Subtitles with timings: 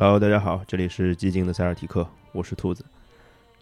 [0.00, 2.82] Hello，大家好，这里是寂静的塞尔提克，我是兔子。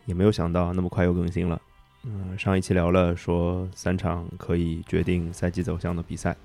[0.05, 1.61] 也没有想到那么快又更新了。
[2.05, 6.37] 嗯，上一期聊了说三场可以决定赛季走向的比赛，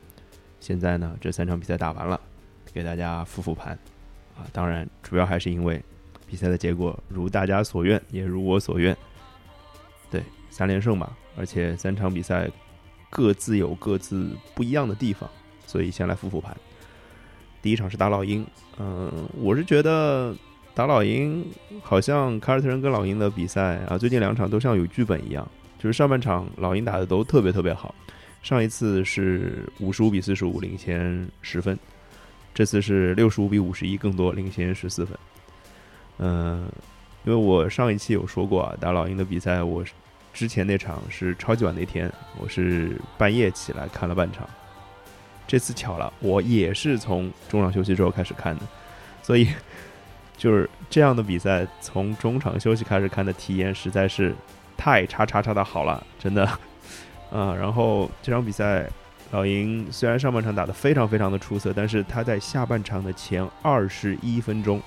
[0.60, 2.20] 现在呢这三场比赛打完了，
[2.74, 3.78] 给大家复复盘。
[4.36, 5.80] 啊，当然主要还是因为
[6.26, 8.98] 比赛的结果如大家所愿，也如我所愿。
[10.10, 12.50] 对，三连胜嘛，而且三场比赛
[13.12, 15.30] 各自有各自不一样的地方，
[15.68, 16.58] 所以先来复复盘。
[17.64, 18.46] 第一场是打老鹰，
[18.78, 19.10] 嗯，
[19.40, 20.36] 我是觉得
[20.76, 21.50] 打老鹰
[21.82, 25.50] 好像凯尔特人跟老鹰的比赛啊，最近两场都像有剧本一样，
[25.80, 27.96] 就是上半场老鹰打的都特别特别好，
[28.42, 31.80] 上一次是五十五比四十五领先十分，
[32.54, 35.18] 这次是六十五比五十一更多领先十四分，
[36.18, 36.70] 嗯，
[37.24, 39.82] 因为我上一期有说过啊，打老鹰的比赛，我
[40.34, 44.46] 之前那场是超级晚那天，我是半夜起来看了半场。
[45.46, 48.62] 这次巧了，我也是从中场休息之后开始看的，
[49.22, 49.48] 所以
[50.38, 54.34] 就是这样的比赛，从中场休息开始看的体验实在是
[54.76, 56.44] 太叉叉叉的好了，真的
[57.30, 57.54] 啊。
[57.54, 58.90] 然后这场比赛，
[59.32, 64.82] 老鹰虽然上半场打得非常非常的出色，但是他在下半场的前二十一分钟，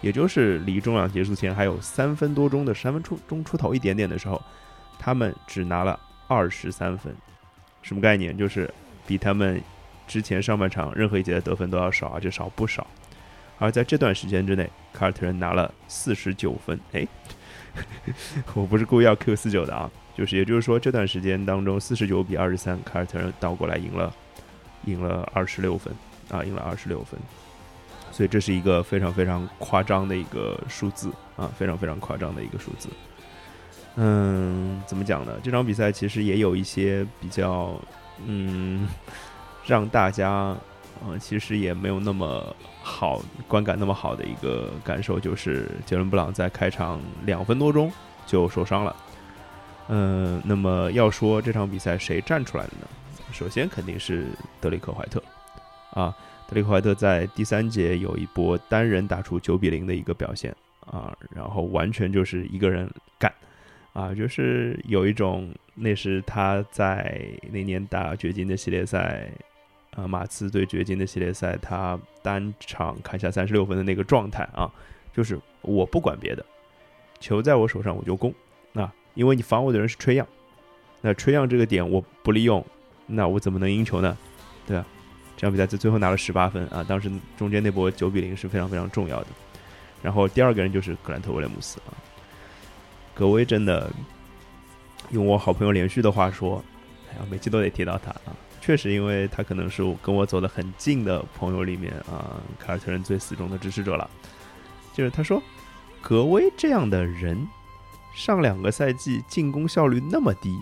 [0.00, 4.40] 也就是离中场结束前还有三分多钟的三分出钟出头一点点的时候，
[4.98, 7.14] 他们只拿了二十三分，
[7.82, 8.36] 什么概念？
[8.36, 8.72] 就是
[9.06, 9.60] 比他们。
[10.08, 12.84] 之前上半场任何一节的得分都要少，而且少不少。
[13.60, 16.78] 而在这段时间之内，凯尔特人拿了四十九分。
[16.92, 17.06] 哎，
[18.54, 24.14] 我不是故意要 Q 四九的啊，就是也就是说这段时间当中，四十九比二十三，凯尔特人倒过来赢了，
[24.84, 25.92] 赢了二十六分
[26.30, 27.18] 啊，赢了二十六分。
[28.12, 32.88] 所以这是一个非常非常夸张的一个数字啊，非常非常夸张的一个数字。
[33.96, 35.32] 嗯，怎么讲呢？
[35.42, 37.76] 这场比赛其实也有一些比较，
[38.24, 38.86] 嗯。
[39.68, 40.56] 让大家，
[41.06, 47.92] 嗯，其实也没有那么好观感那么好的一个感受，就是杰伦布朗在开场两分多钟
[48.26, 48.96] 就受伤了。
[49.88, 52.88] 嗯，那么要说这场比赛谁站出来的呢？
[53.30, 55.22] 首先肯定是德里克怀特
[55.92, 56.16] 啊，
[56.48, 60.50] 德里克怀特在第三节有一波单人打出九比零的一个表现
[60.86, 63.30] 啊，然后完全就是一个人干
[63.92, 69.30] 啊，就是有一种那是他在那年打掘金的系列赛。
[69.98, 74.70] 啊，马刺对掘金的系列赛，他单场砍下三十六分的那个状态啊，
[75.12, 76.46] 就是我不管别的，
[77.18, 78.32] 球在我手上我就攻。
[78.72, 80.24] 那因为你防我的人是吹样，
[81.00, 82.64] 那吹样这个点我不利用，
[83.06, 84.16] 那我怎么能赢球呢？
[84.68, 84.86] 对吧？
[85.36, 89.26] 这场比赛在最后拿了十八分啊，当时中间那波九比零是非常非常重要的。
[90.00, 91.90] 然后第二个人就是格兰特威廉姆斯啊，
[93.14, 93.90] 格威真的
[95.10, 96.62] 用我好朋友连续的话说，
[97.10, 98.36] 哎呀，每期都得提到他啊。
[98.68, 104.10] 确实，因为他可能是跟我走得很近的朋友里面啊，凯尔特人最死忠的支持者了。
[104.92, 105.42] 就是他说，
[106.02, 107.48] 格威这样的人，
[108.14, 110.54] 上两个赛季进攻效率那么低，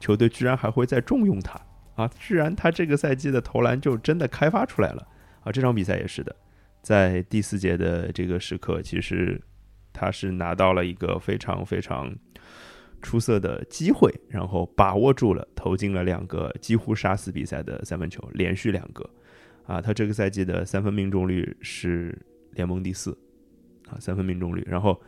[0.00, 1.60] 球队居然还会再重用他
[1.96, 2.10] 啊！
[2.18, 5.06] 居然他这个赛季的投篮就真的开发出来了
[5.44, 5.52] 啊！
[5.52, 6.34] 这场比赛也是的，
[6.80, 9.38] 在第四节的这个时刻，其实
[9.92, 12.10] 他是拿到了一个非常非常。
[13.02, 19.08] 出色的机会，然后把握住了，投进了两个几乎杀死比赛的三分球，连续两个，
[19.64, 22.16] 啊，他这个赛季的三分命中率是
[22.52, 23.16] 联盟第四，
[23.88, 25.00] 啊，三分命中率，然后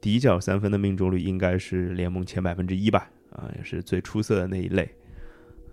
[0.00, 4.88] 底角三分的命中率应该是联盟前百分之一吧，啊，也是最出色的那一类，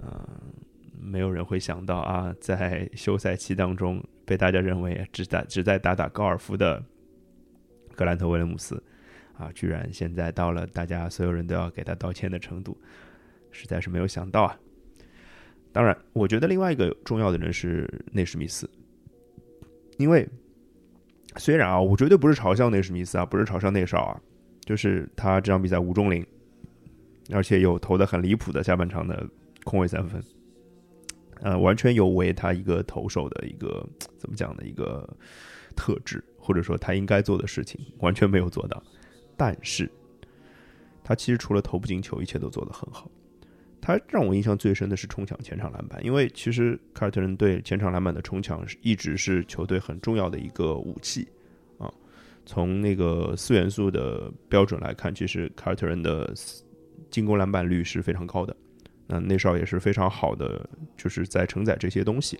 [0.03, 0.09] 嗯，
[0.99, 6.83] 没有人会想到啊，在休赛期当中被大家认为只打只在打打高尔夫的
[7.95, 8.81] 格兰特威廉姆斯。
[9.37, 9.51] 啊！
[9.53, 12.77] 居然现在到了大家所有人都要给他道歉的程度，
[13.51, 14.59] 实在是没有想到啊！
[15.71, 18.69] 当然，我觉得另外一个重要的人是内史密斯，
[19.97, 20.25] 因为
[21.35, 24.21] 虽然啊，我绝对不是嘲笑内史密斯啊，不是嘲笑内少啊，
[24.61, 26.25] 就是他这场比赛无中零，
[27.31, 29.27] 而且有投的很离谱的下半场的
[29.65, 30.23] 空位三分，
[31.41, 33.85] 呃，完全有违他一个投手的一个
[34.17, 35.05] 怎么讲的一个
[35.75, 38.81] 特质，或者说他应该做的事情，完全没有做到。
[39.37, 39.91] 但是，
[41.03, 43.09] 他其实除了投不进球，一切都做得很好。
[43.81, 51.27] 他让我印象最深的是冲抢前场篮板，因为其实凯尔特人队前场篮板的冲抢是一直是球队很重要的一个武器
[51.77, 51.93] 啊。
[52.47, 56.33] 从那个四元素的标准来看，其实凯尔特人的
[57.11, 58.55] 进攻篮板率是非常高的。
[59.05, 60.67] 那内少也是非常好的，
[60.97, 62.39] 就是在承载这些东西。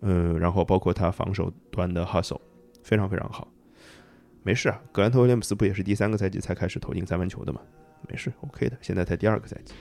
[0.00, 2.40] 嗯，然后包括他防守端的 hustle
[2.82, 3.46] 非常非常好。
[4.46, 7.60] 没事啊，格兰特威廉姆斯不也是第三个赛季才开始投进三分球的吗？
[8.08, 9.74] 没事，OK 的，现在才第二个赛季。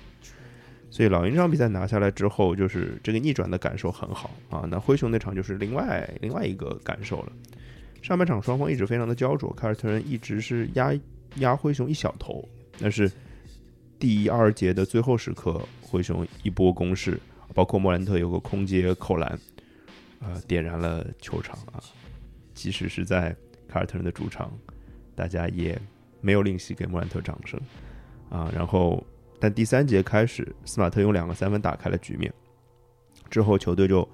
[0.90, 4.66] 所以老鹰这场比赛拿下来之后，就是这个逆转的感受很好啊。
[4.68, 7.32] 那灰熊那场就是另外另外一个感受了。
[8.02, 10.92] 上半场双方一直非常的焦灼，凯尔特人一直是压
[11.36, 12.44] 压灰熊一小头，
[12.80, 13.12] 但是
[14.00, 17.20] 第二节的最后时刻，灰熊一波攻势，
[17.54, 19.40] 包括莫兰特有个空接扣篮，
[20.22, 21.78] 呃，点燃了球场啊。
[22.56, 23.36] 即使是在
[23.68, 24.52] 凯尔特人的主场，
[25.16, 25.80] 大家也
[26.22, 27.60] 没有吝惜给莫兰特掌声
[28.30, 28.52] 啊。
[28.56, 29.06] 然后，
[29.40, 32.34] 但第三节开始，斯马特用两个三分打开了局面，
[33.30, 34.08] 之后球队就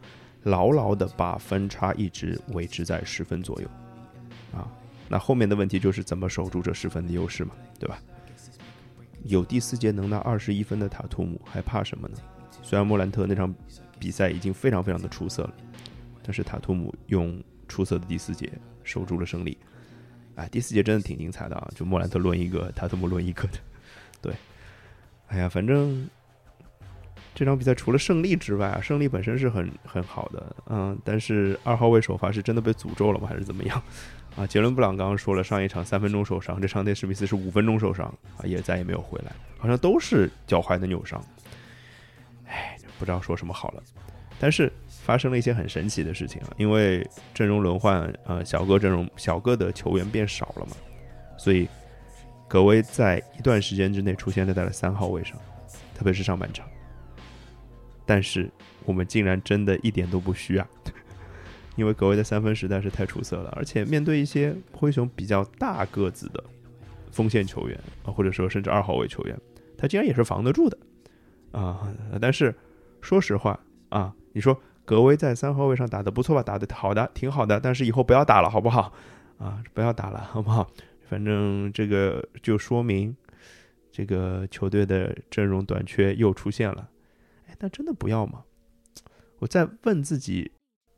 [0.43, 3.67] 牢牢的把分差一直维持在十分左右
[4.53, 4.67] 啊。
[5.07, 7.99] 那后面的问题就是怎么守住这十分的优势嘛，对吧？
[9.25, 12.17] 有第四节能拿二十一分的塔图姆，还怕什么呢？
[12.63, 13.53] 虽然莫兰特那场
[13.99, 15.53] 比赛已经非常非常的出色了，
[16.23, 17.41] 但是塔图姆用。
[17.71, 18.51] 出色的第四节
[18.83, 19.57] 守住了胜利，
[20.35, 21.71] 哎，第四节真的挺精彩的啊！
[21.73, 23.57] 就莫兰特论一个，塔图姆论一个的，
[24.21, 24.33] 对，
[25.27, 26.05] 哎呀，反正
[27.33, 33.27] 这场比赛除了胜利之外啊，胜利本身是很很好的，嗯，但是二号位首发是真的被诅咒了吗？
[33.27, 33.81] 还是怎么样？
[34.35, 38.05] 啊，杰伦布朗刚刚说了，上一场三分钟受伤，这场内史密斯是五分钟受伤
[38.37, 41.23] 啊，也再也没有回来，好像都是脚踝的扭伤，
[42.47, 43.83] 哎，不知道说什么好了，
[44.37, 44.71] 但是。
[45.03, 50.77] 发生了一些很神奇的事情啊，因为阵容轮换，呃，小个阵容小个的球员变少了嘛，
[51.37, 51.67] 所以
[52.47, 55.35] 格威在一段时间之内出现在了三号位上，
[55.95, 56.67] 特别是上半场。
[58.05, 58.49] 但是
[58.85, 60.67] 我们竟然真的一点都不虚啊，
[61.75, 66.43] 因为格威的三分实在是太出色了，而且面对一些灰熊比较大个子的
[67.11, 69.35] 锋线球员啊，或者说甚至二号位球员，
[69.77, 70.77] 他竟然也是防得住的
[71.53, 71.91] 啊。
[72.21, 72.53] 但是
[73.01, 73.59] 说实话
[73.89, 74.55] 啊，你说。
[74.91, 76.43] 格威在三号位上打的不错吧？
[76.43, 77.57] 打的好的，挺好的。
[77.61, 78.91] 但是以后不要打了，好不好？
[79.37, 80.69] 啊，不要打了，好不好？
[81.07, 83.15] 反正这个就说明
[83.89, 86.89] 这个球队的阵容短缺又出现了。
[87.47, 88.43] 哎，那真的不要吗？
[89.39, 90.51] 我在问自己，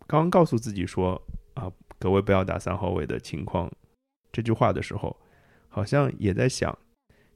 [0.08, 1.22] 刚告诉自己说
[1.54, 3.72] 啊，格威不要打三号位的情况
[4.32, 5.16] 这句话的时候，
[5.70, 6.76] 好像也在想，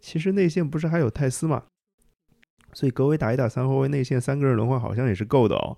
[0.01, 1.65] 其实内线不是还有泰斯吗？
[2.73, 5.77] 所以格威打一打三号位内线三个人轮换好像也是够的哦。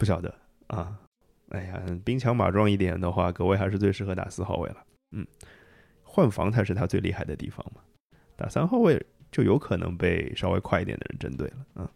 [0.00, 0.34] 不晓得
[0.68, 0.98] 啊，
[1.50, 4.76] 哎呀，兵强马壮一点的话，格威还是最适合打四号位了。
[5.10, 5.26] 嗯，
[6.02, 7.82] 换防才是他最厉害的地方嘛。
[8.34, 8.98] 打三号位
[9.30, 11.56] 就有可能被稍微快一点的人针对了。
[11.74, 11.88] 嗯，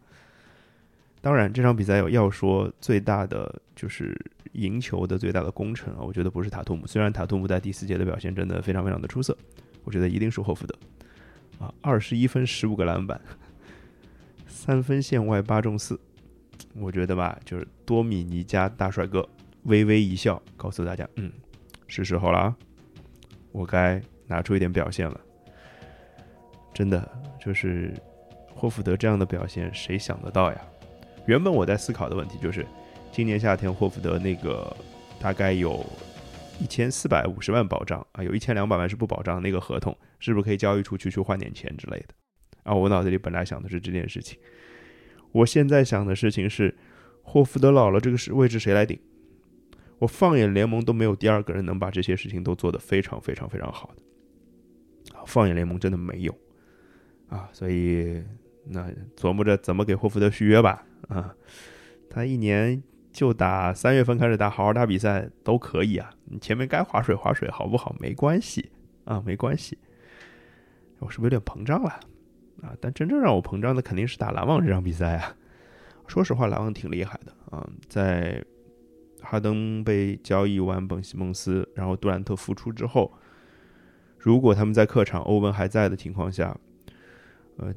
[1.19, 4.15] 当然这场比赛有要说最大的就是
[4.51, 6.85] 赢球的最大的功臣啊，我觉得不是塔图姆。
[6.85, 9.35] 虽然塔图姆在第四节的表现真的非常非常的出色，
[9.83, 10.77] 我觉得一定是霍福德
[11.57, 13.19] 啊，二十一分十五个篮板，
[14.45, 15.99] 三分线外八中四。
[16.77, 19.27] 我觉得吧，就是多米尼加大帅哥
[19.63, 21.31] 微微一笑，告诉大家，嗯，
[21.87, 22.55] 是时候了啊，
[23.51, 25.19] 我该拿出一点表现了。
[26.73, 27.93] 真的，就是
[28.53, 30.61] 霍福德这样的表现，谁想得到呀？
[31.25, 32.65] 原本我在思考的问题就是，
[33.11, 34.75] 今年夏天霍福德那个
[35.19, 35.85] 大概有
[36.59, 42.13] 一千四百五十万保障啊，有一千两百万是不保障，那个合同是不是可以交易出去去换点钱之类的？
[42.63, 44.37] 啊，我脑子里本来想的是这件事情。
[45.35, 46.73] 我现在想的事情是，
[47.21, 48.97] 霍福德老了，这个是位置谁来顶？
[49.99, 55.15] 我放眼联盟都没有第二个人能把这些事情都做得非常非常非常好的。
[55.25, 56.33] 放眼联盟真的没有
[57.27, 58.23] 啊，所以
[58.63, 60.85] 那琢磨着怎么给霍福德续约吧。
[61.09, 61.35] 啊，
[62.09, 66.09] 他一年就打三月份开始打，好好打比赛都可以啊。
[66.23, 67.93] 你前面该划水划水好不好？
[67.99, 68.71] 没关系
[69.03, 69.77] 啊，没关系。
[70.99, 71.99] 我是不是有点膨胀了？
[72.61, 72.75] 啊！
[72.79, 75.35] 但真正让我膨胀的肯定是打篮网这场比赛啊！
[76.07, 77.67] 说实话，篮网挺厉害的啊。
[77.87, 78.43] 在
[79.21, 83.11] 哈登被交易完本西蒙斯，然后杜兰特复出之后，
[84.17, 86.55] 如果他们在客场欧文还在的情况下，
[87.57, 87.73] 呃，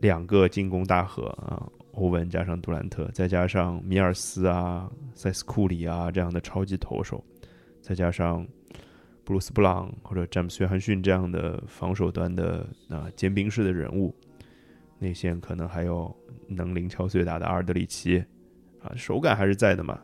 [0.00, 7.22] 两个进攻大核啊，欧文加上杜兰特，再加上米尔斯啊、塞斯库里啊这样的超级投手，
[7.82, 8.46] 再加上
[9.26, 14.14] 布鲁斯布朗或者詹姆斯约翰逊这样的防守端的啊尖兵式的人物。
[15.00, 16.16] 内线可能还有
[16.46, 18.24] 能灵巧碎打的阿尔德里奇，
[18.80, 20.00] 啊，手感还是在的嘛。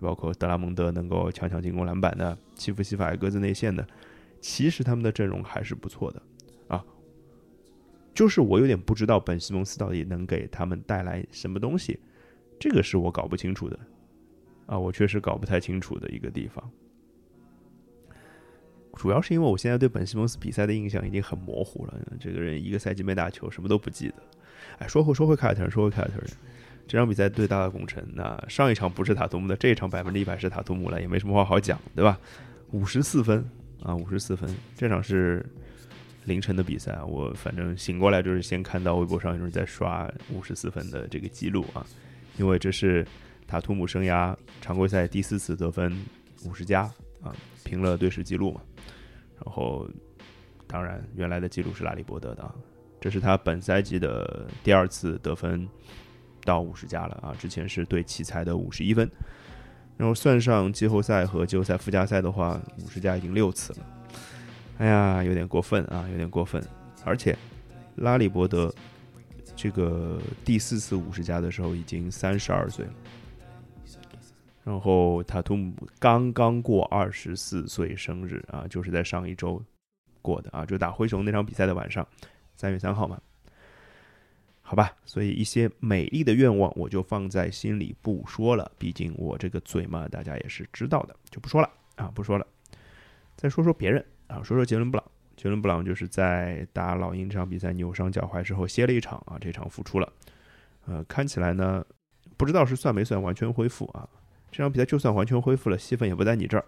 [0.00, 3.86] 包括德拉蒙德能够抢抢进攻篮板的，欺负西法格子内线的，
[4.40, 6.22] 其实他们的阵容还是不错的
[6.66, 6.82] 啊。
[8.14, 12.00] 就是我有点不知道本西蒙斯到底能给他们带来什么东西，
[12.58, 13.78] 这个是我搞不清楚的
[14.64, 16.68] 啊，我确实搞不太清楚的一个地方。
[19.00, 21.94] 主要是因为我现在对本西蒙斯比赛的印象已经很模糊了。
[22.20, 24.14] 这个人一个赛季没打球，什么都不记得。
[24.78, 26.26] 哎，说回说回凯尔特人，说回凯尔特人，
[26.86, 32.20] 这场比赛最大的功臣，那上一场不是塔图姆的，这一场百分之一百是塔图姆了，也没什么话好讲，对吧？
[32.72, 33.42] 五十四分
[33.82, 34.54] 啊，五十四分。
[34.76, 35.42] 这场是
[36.26, 41.86] 凌晨的比赛，我反正醒过来就是先看到微博上有人在刷五十四分的这个记录啊，
[42.36, 43.02] 因为这是
[43.46, 45.90] 塔图姆生涯常规赛第四次得分
[46.44, 46.86] 五十加
[47.22, 47.34] 啊，
[47.64, 48.60] 平了队史记录嘛。
[49.42, 49.88] 然后，
[50.66, 52.54] 当然原来的记录是拉里伯德的，
[53.00, 55.66] 这是他本赛季的第二次得分
[56.44, 59.10] 到五十加了啊，之前是对奇才的五十一分。
[59.96, 63.78] 然后算上季后赛和季后赛附加赛的话，五十加已经六次了。
[64.78, 66.62] 哎呀，有点过分啊，有点过分。
[67.04, 67.36] 而且
[67.96, 68.74] 拉里伯德
[69.56, 72.92] 这个第四次五十加的时候已经三十二岁了。
[74.64, 79.62] 然后塔图姆刚刚过二十四岁生日啊，就是在上一周
[80.20, 82.06] 过的啊，就打灰熊那场比赛的晚上，
[82.56, 83.20] 三月三号嘛。
[84.62, 92.46] 好吧，所以一些美丽的愿望我就放在心里不说了，毕竟我这个嘴嘛，大家也是知道的，就不说了啊，不说了。
[93.34, 95.04] 再说说别人啊，说说杰伦布朗。
[95.36, 100.12] 杰伦布朗就是在打老鹰这场比赛扭伤脚踝之后歇了一场啊，这场复出了。
[100.86, 101.84] 呃，看起来呢，
[102.36, 104.06] 不知道是算没算完全恢复啊。
[104.50, 106.64] 这场比赛就算完全恢复了，戏份也不在你这儿。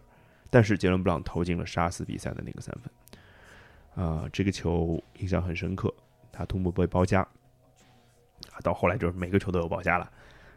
[0.50, 5.92] 但是杰伦布朗投进了杀死比赛的那个三分，啊，这个球印象很深刻。
[6.30, 10.10] 他突破被包夹，啊到后来就是每个球都有包夹了，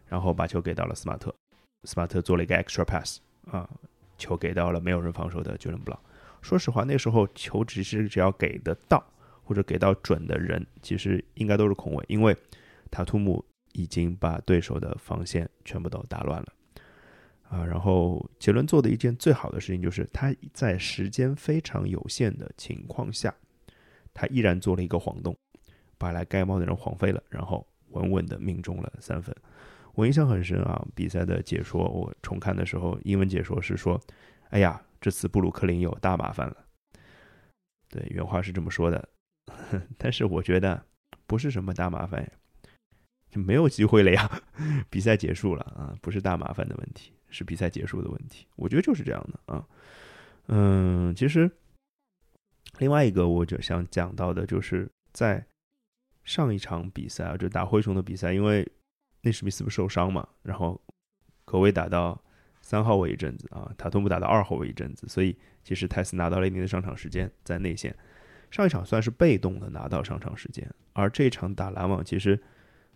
[0.08, 1.34] 然后把球给到了斯马特，
[1.84, 3.20] 斯马特做了一个 extra pass，
[3.52, 3.70] 啊，
[4.18, 6.00] 球给到了没有人防守的杰伦布朗。
[6.42, 9.04] 说实话，那时候球只是只要给得到
[9.44, 12.36] 或者给到准的人，其实应该都是空位，因为
[12.92, 16.48] 塔图姆已经把对手的防线全部都打乱了。
[17.50, 23.34] 啊，然后杰伦做的一件最好的事情，就是他在时间非常有限的情况下，
[24.14, 25.36] 他依然做了一个晃动，
[25.98, 29.36] 把来盖帽的人晃飞了，然后稳稳的命中了三分。
[29.94, 33.98] 我印象很深啊，比赛的解说我重看的时候，英文解说是说
[34.50, 36.66] ：“哎呀，这次布鲁克林有大麻烦了。”
[37.88, 39.08] 对，原话是这么说的。
[39.98, 40.84] 但是我觉得
[41.28, 42.30] 不是什么大麻烦，
[43.30, 44.42] 就没有机会了呀，
[44.90, 47.14] 比赛结束了啊，不是大麻烦的问题。
[47.36, 49.68] 是比赛结束的问题，我觉得就是这样的啊，
[50.48, 51.52] 嗯，其实
[52.78, 55.46] 另外一个我就想讲到的，就是在
[56.24, 58.66] 上一场比赛啊，就打灰熊的比赛，因为
[59.22, 60.80] 内史密斯不受伤嘛，然后
[61.44, 62.24] 可谓打到
[62.62, 67.94] 三号位一阵子啊，塔图姆打到二号位一阵子，所以其实泰斯拿到了一定的上场时间在内线，
[68.50, 72.42] 上一场算是被动的拿到上场时间，而这一场打篮网，其实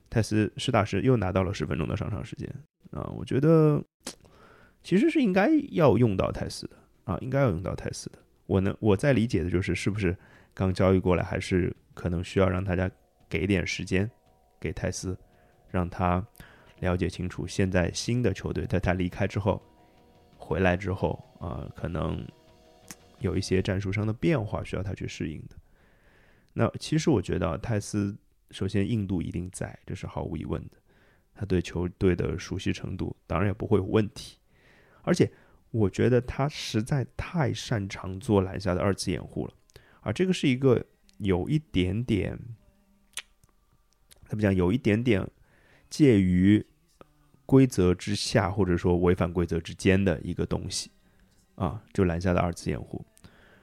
[0.09, 2.49] 泰斯实打实又拿到了十分钟的上场时间
[2.91, 3.83] 啊，我觉得。
[4.83, 8.19] 其实是应该要用到泰斯的啊，应该要用到泰斯的。
[8.45, 10.17] 我能我在理解的就是，是不是
[10.53, 12.89] 刚交易过来，还是可能需要让大家
[13.29, 14.09] 给点时间
[14.59, 15.15] 给泰斯，
[15.69, 16.25] 让他
[16.79, 19.61] 了解清楚现在新的球队在他离开之后
[20.37, 22.25] 回来之后啊，可能
[23.19, 25.55] 有一些战术上的变化需要他去适应的。
[26.53, 28.17] 那其实我觉得泰斯
[28.49, 30.77] 首先硬度一定在，这是毫无疑问的。
[31.35, 34.38] 他对球队的熟悉程度当然也不会有问题。
[35.03, 35.31] 而且，
[35.71, 39.53] 我觉得他实在太擅长做篮下的二次掩护了，
[40.01, 40.85] 啊，这个是一个
[41.17, 42.39] 有一点点，
[44.25, 44.53] 怎么讲？
[44.53, 45.27] 有一点点
[45.89, 46.65] 介于
[47.45, 50.91] 规则之下，或者说违反规则之间的一个东西，
[51.55, 53.05] 啊，就篮下的二次掩护。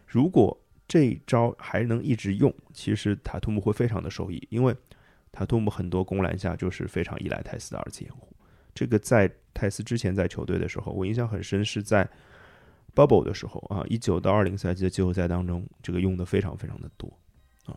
[0.06, 4.76] 如果这一招还能一直用，其实塔图姆会非常的受益，因为
[5.32, 8.35] 塔图姆很多攻篮下就是非常依赖泰斯的二次掩护。
[8.76, 12.06] 这个在泰斯之前在球队的时候，我印象很深，是在
[12.94, 17.10] Bubble 的时候啊，一九到二零赛季的季后赛当中，这个用的非常非常的多
[17.64, 17.74] 啊，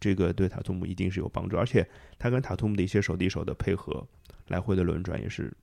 [0.00, 1.88] 这个对塔图姆一定是有帮助，而且
[2.18, 4.04] 他跟塔图姆的一些手递手的配合，
[4.48, 5.56] 来回的轮转也是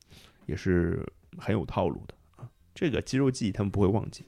[0.46, 1.06] 也是
[1.38, 4.26] 很有套路的啊，这个肌肉记忆他们不会忘记。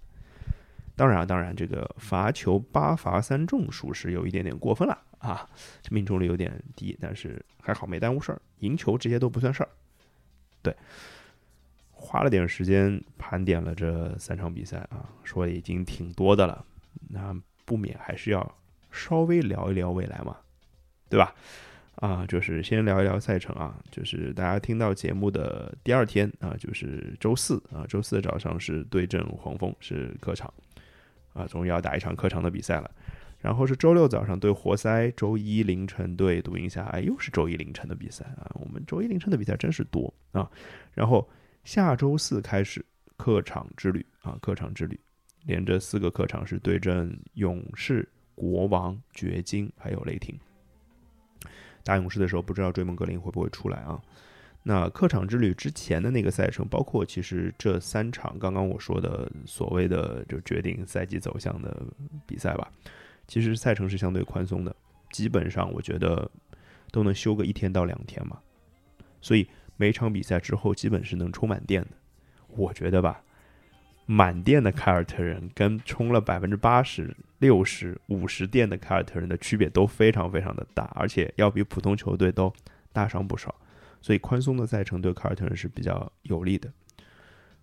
[0.97, 5.49] 当然啊，当然这个罚球八罚三中，属实有一点点过分了啊，
[5.81, 9.69] 这命中率有点低，但是还好没耽误事儿，赢球这些都不算事儿。
[10.61, 10.75] 对，
[11.91, 16.65] 花了点时间盘点了这三场比赛啊，说的已经挺多的了，
[17.09, 17.35] 那
[17.65, 18.55] 不免还是要
[18.91, 20.37] 稍微聊一聊未来嘛，
[21.09, 21.33] 对吧？
[21.95, 30.53] 啊，就是先聊一聊赛程啊，就是大家听到节目的第二天啊，就是周四啊，周四早上是对阵黄蜂，是客场
[31.33, 32.89] 啊，终于要打一场客场的比赛了。
[33.39, 38.51] 然后是周六早上对活塞，周一凌晨对独行侠，哎，又是周一凌晨的比赛啊！
[38.55, 40.49] 我们周一凌晨的比赛真是多啊！
[40.93, 41.25] 然后
[41.63, 44.99] 下周四开始客场之旅啊，客场之旅，
[45.45, 50.37] 连着四个客场是对阵勇士、国王、掘金还有雷霆。
[51.83, 54.01] 打勇士的时候不知道追梦格林会不会出来啊？
[54.63, 61.81] 那客场之旅之前的那个赛程，包括其实这三场刚刚我说的所谓的就决定赛季走向的
[62.27, 62.69] 比赛吧。
[63.29, 64.75] 其实赛程是相对宽松的，
[65.11, 66.29] 基本上我觉得
[66.91, 68.39] 都能休个一天到两天嘛，
[69.21, 71.89] 所以每场比赛之后基本是能充满电的。
[72.47, 73.21] 我觉得吧，
[74.07, 82.51] 满电的凯尔特人跟充了百分之八十六十五十电的凯尔特人的区别都非常非常的大，而且要比普通球队都
[82.91, 83.53] 大上不少，
[84.01, 86.67] 所以宽松的赛程对凯尔特人是比较有利的。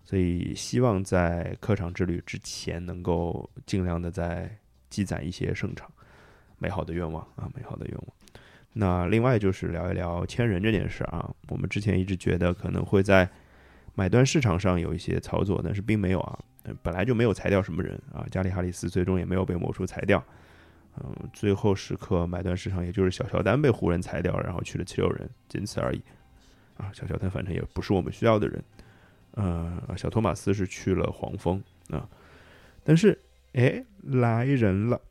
[0.05, 4.57] 所以希望在客场之旅之前能够尽量的在
[4.89, 5.89] 积攒一些胜场，
[6.57, 8.07] 美好的愿望啊，美好的愿望。
[8.73, 13.29] 那另外就是聊一聊签人这件事啊，我们之前一直觉得可能会在。
[13.99, 16.39] 买断市场上有一些操作，但是并没有啊，
[16.83, 20.23] 本来就没有裁掉什么人啊，加里哈里斯最终也没有被魔术裁掉，
[20.99, 26.03] 嗯，最后时刻买断市场也就是小乔丹被湖人裁掉，然后去了七六人，仅此而已，
[26.77, 28.63] 啊，小乔丹反正也不是我们需要的人，
[29.31, 32.07] 呃，小托马斯是去了黄蜂啊，
[32.83, 33.19] 但是
[33.57, 35.01] 哎，来人了，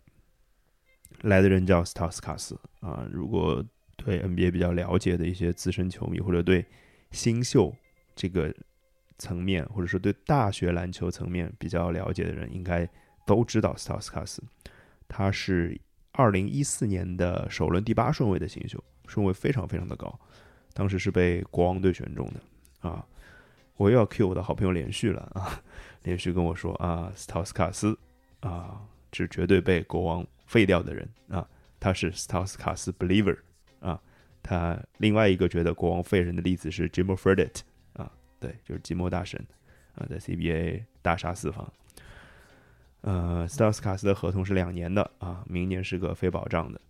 [1.22, 3.64] 来的人叫斯塔斯卡斯啊，如果
[3.96, 6.64] 对 NBA 比较了解的一些资深球迷或者对
[7.10, 7.74] 新秀
[8.14, 8.54] 这个。
[9.18, 12.86] 层面，或者说对大学篮球层面比较了解的人，应该
[13.24, 14.44] 都知道斯塔斯卡斯。
[15.08, 15.80] 他是
[16.12, 20.20] 二零一四年的首轮第八顺位的新秀，顺位非常非常的高，
[20.74, 23.06] 当时是被国王队选中的啊。
[23.76, 25.62] 我又要 cue 我的好朋友连续了啊，
[26.02, 27.98] 连续跟我说啊，斯塔斯卡斯
[28.46, 28.80] 啊，
[29.12, 31.46] 是绝对被国王废掉的人啊，
[31.80, 33.36] 他是斯塔斯卡斯 believer
[33.80, 34.00] 啊。
[34.42, 37.62] 他另外一个觉得国王废人的例子是 Jimmy f r e d i t
[38.38, 39.44] 对，就是寂寞大神
[39.94, 41.72] 啊，在 CBA 大杀四方。
[43.00, 46.80] 呃，斯塔斯卡斯的合同是两年的啊，明年是个非保障的。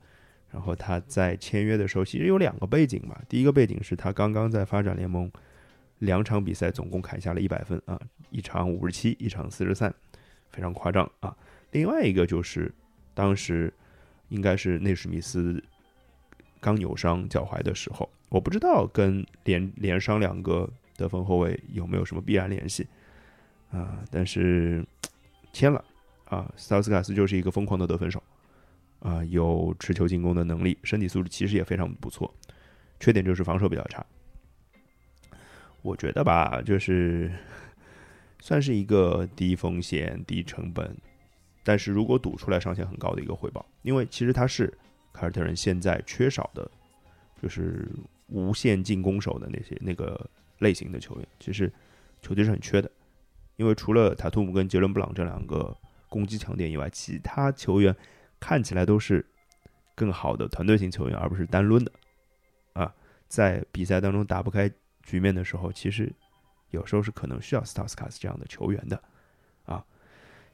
[0.51, 3.17] 然后他在签约的时候，其实有两个背景嘛。
[3.29, 5.31] 第一个背景是他刚刚在发展联盟
[6.01, 9.95] 两场比赛总共砍下了一百分啊，一场五十七，一场四十三，
[10.51, 11.37] 非常夸张啊。
[11.71, 12.73] 另外一个就是
[13.15, 13.73] 当时
[14.29, 15.63] 应该是内史密斯
[16.61, 20.71] 刚扭伤脚踝的时候，我不知道跟连连伤两个。
[20.99, 22.87] 得分后卫有没有什么必然联系
[23.71, 24.03] 啊？
[24.11, 24.83] 但是
[25.53, 25.85] 签了
[26.25, 28.23] 啊，萨斯卡斯就是一个疯狂的得分手
[29.01, 32.33] 啊，有持球进攻的能力，身体素质其实也非常不错，
[32.99, 34.03] 缺点就是防守比较差。
[35.83, 37.31] 我觉得吧，就是
[38.41, 40.97] 算是一个低风险低成本，
[41.65, 44.73] 但是如果赌出来上限很高的一个回报，因为其实他是
[45.13, 46.71] 凯尔特人现在缺少的，
[47.43, 47.89] 就是
[48.29, 50.29] 无限进攻手的那些那个。
[50.61, 51.71] 类型的球员，其实
[52.23, 52.91] 球队是很缺的，
[53.57, 55.77] 因为除了塔图姆跟杰伦布朗这两个
[56.09, 57.95] 攻击强点以外，其他球员
[58.41, 59.23] 看起来都是
[59.95, 61.93] 更好的团队型球员，而不是单抡的。
[62.73, 62.91] 啊，
[63.29, 64.67] 在比赛当中打不开
[65.03, 66.11] 局面的时候，其实
[66.71, 69.03] 有时候是可能需要斯塔斯卡斯这样的球员的。
[69.65, 69.85] 啊，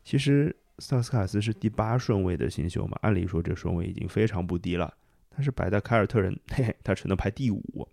[0.04, 4.92] 其实斯塔斯卡斯是第八顺位的新秀嘛，按理说这顺位已经非常不低了，
[5.30, 7.88] 但是摆在凯尔特人， 嘿嘿，他只能排第五。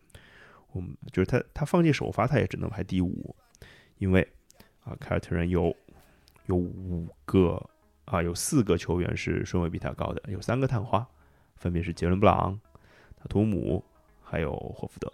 [0.71, 3.35] 我们就是他，他放弃首发，他也只能排第五，
[3.97, 4.21] 因为
[4.81, 5.75] 啊，凯尔特人有
[6.45, 7.69] 有五个
[8.05, 11.05] 啊，有四个球员是顺位比他高的，有三个探花，
[11.55, 12.59] 分别是杰伦布朗、
[13.17, 13.83] 塔图姆
[14.21, 15.11] 还有霍福德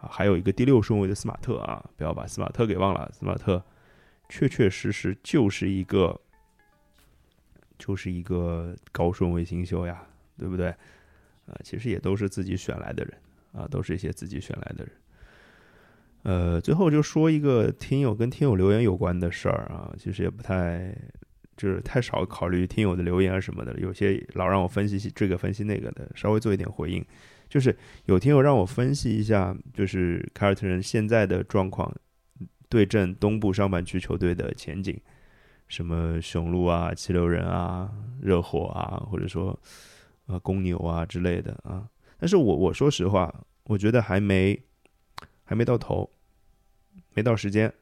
[0.00, 3.62] 啊，还有一个第六顺位的斯马特啊，不要把斯马特给忘了，斯马特
[4.28, 6.20] 确确实实就是一个
[7.78, 10.02] 就是一个高顺位新秀呀，
[10.38, 10.68] 对不对？
[11.46, 13.14] 啊，其实也都是自己选来的人。
[13.52, 14.92] 啊，都是一些自己选来的人。
[16.22, 20.94] 呃，最后就说一个听友跟听友留言有关的事儿啊，其实也不太，
[21.56, 27.02] 就是太少考虑听友的留言什么的，有些老让我分析这个分析那个的，稍微做一点回应。
[27.48, 31.92] 就是有听友让我分析一下，就是凯尔特人现在的状况，
[32.68, 35.00] 对阵东部上半区球队的前景，
[35.66, 39.58] 什么雄鹿啊、七六人啊、热火啊，或者说
[40.26, 41.88] 啊公牛啊之类的啊。
[42.18, 43.34] 但是我我说实话，
[43.64, 44.60] 我觉得还没
[45.44, 46.10] 还没到头，
[47.14, 47.72] 没到时间，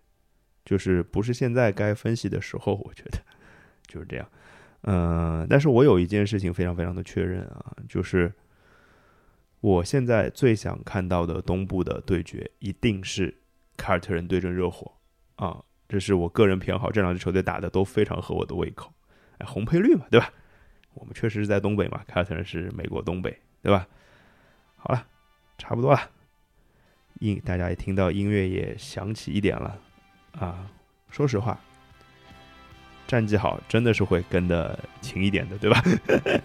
[0.64, 2.74] 就是不是现在该分析的时候。
[2.84, 3.18] 我觉得
[3.86, 4.28] 就是这样。
[4.82, 8.32] 嗯，但是我有一件事情非常非常的确认啊，就是
[9.60, 13.34] 我现在最想看到的东部的对决一定是
[13.76, 14.92] 凯尔特人对阵热火
[15.36, 16.90] 啊，这是我个人偏好。
[16.90, 18.92] 这两支球队打的都非常合我的胃口，
[19.38, 20.32] 哎，红配绿嘛，对吧？
[20.94, 23.86] 我们确实是在东北嘛，凯尔特人是美国东北，对吧？
[24.76, 25.06] 好了，
[25.58, 26.10] 差不多了。
[27.20, 29.78] 音大家也听到音乐也响起一点了
[30.32, 30.70] 啊。
[31.10, 31.58] 说实话，
[33.06, 35.82] 战绩好真的是会跟的勤一点的，对吧？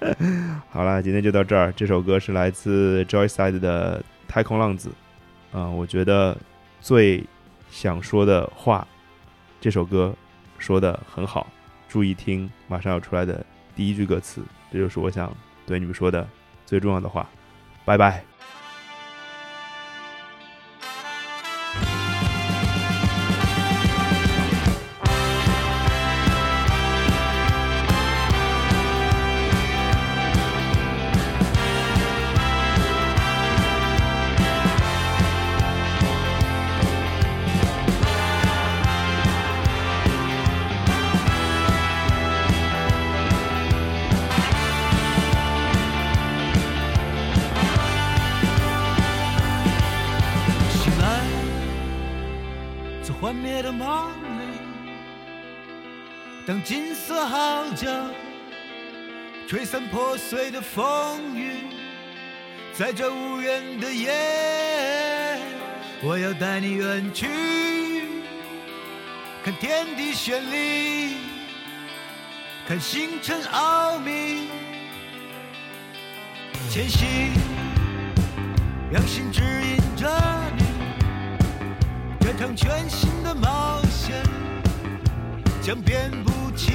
[0.69, 1.71] 好了，今天就到这儿。
[1.74, 4.91] 这首歌是来自 Joyside 的《太空浪子》
[5.58, 5.67] 啊。
[5.67, 6.38] 我觉得
[6.80, 7.24] 最
[7.71, 8.88] 想说的话，
[9.60, 10.13] 这首歌
[10.58, 11.47] 说的很好。
[11.89, 13.45] 注意听，马上要出来的
[13.76, 16.28] 第一句歌词，这就是我想对你们说的
[16.65, 17.30] 最重要的话。
[17.84, 18.31] 拜拜。
[57.12, 57.88] 当金色号角
[59.45, 61.65] 吹散破碎的风雨，
[62.74, 65.38] 在这无人的夜，
[66.02, 67.28] 我要带你远去，
[69.43, 71.17] 看天地绚丽，
[72.65, 74.47] 看星辰奥秘，
[76.69, 77.34] 前行，
[78.89, 80.10] 让心指引着
[80.56, 80.63] 你。
[82.21, 84.15] 这场全新的冒险
[85.62, 86.74] 将遍布气，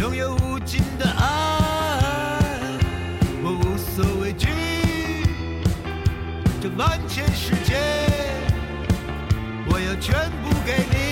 [0.00, 2.40] 拥有无尽的爱，
[3.42, 4.48] 我无所畏惧。
[6.60, 7.76] 这万千世界，
[9.68, 11.07] 我要全部给你。